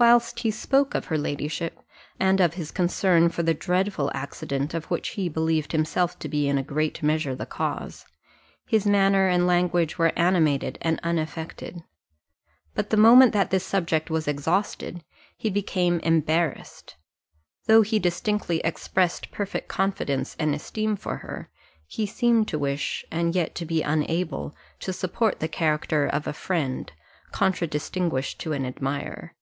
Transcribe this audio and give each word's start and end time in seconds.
Whilst 0.00 0.40
he 0.40 0.50
spoke 0.50 0.94
of 0.94 1.04
her 1.04 1.18
ladyship, 1.18 1.78
and 2.18 2.40
of 2.40 2.54
his 2.54 2.70
concern 2.70 3.28
for 3.28 3.42
the 3.42 3.52
dreadful 3.52 4.10
accident 4.14 4.72
of 4.72 4.86
which 4.86 5.10
he 5.10 5.28
believed 5.28 5.72
himself 5.72 6.18
to 6.20 6.30
be 6.30 6.48
in 6.48 6.56
a 6.56 6.62
great 6.62 7.02
measure 7.02 7.34
the 7.34 7.44
cause, 7.44 8.06
his 8.66 8.86
manner 8.86 9.28
and 9.28 9.46
language 9.46 9.98
were 9.98 10.18
animated 10.18 10.78
and 10.80 10.98
unaffected; 11.02 11.82
but 12.74 12.88
the 12.88 12.96
moment 12.96 13.34
that 13.34 13.50
this 13.50 13.66
subject 13.66 14.08
was 14.08 14.26
exhausted, 14.26 15.04
he 15.36 15.50
became 15.50 16.00
embarrassed; 16.00 16.96
though 17.66 17.82
he 17.82 17.98
distinctly 17.98 18.60
expressed 18.60 19.30
perfect 19.30 19.68
confidence 19.68 20.34
and 20.38 20.54
esteem 20.54 20.96
for 20.96 21.18
her, 21.18 21.50
he 21.86 22.06
seemed 22.06 22.48
to 22.48 22.58
wish, 22.58 23.04
and 23.10 23.34
yet 23.36 23.54
to 23.54 23.66
be 23.66 23.82
unable, 23.82 24.56
to 24.80 24.90
support 24.90 25.38
the 25.38 25.48
character 25.48 26.06
of 26.06 26.26
a 26.26 26.32
friend, 26.32 26.92
contradistinguished 27.30 28.40
to 28.40 28.54
an 28.54 28.64
admirer. 28.64 29.34